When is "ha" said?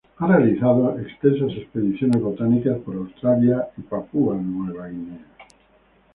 0.17-0.25